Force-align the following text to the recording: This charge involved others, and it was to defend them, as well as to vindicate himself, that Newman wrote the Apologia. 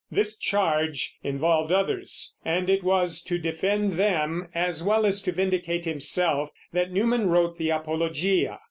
This 0.09 0.35
charge 0.35 1.17
involved 1.21 1.71
others, 1.71 2.35
and 2.43 2.71
it 2.71 2.81
was 2.83 3.21
to 3.21 3.37
defend 3.37 3.97
them, 3.99 4.47
as 4.55 4.83
well 4.83 5.05
as 5.05 5.21
to 5.21 5.31
vindicate 5.31 5.85
himself, 5.85 6.49
that 6.73 6.91
Newman 6.91 7.27
wrote 7.27 7.59
the 7.59 7.69
Apologia. 7.69 8.57